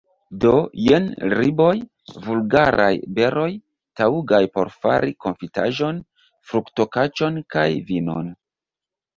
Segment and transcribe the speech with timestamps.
[0.43, 0.51] Do,
[0.83, 1.03] jen
[1.33, 1.75] riboj,
[2.23, 3.45] vulgaraj beroj,
[4.01, 6.01] taŭgaj por fari konfitaĵon,
[6.53, 8.35] fruktokaĉon kaj vinon.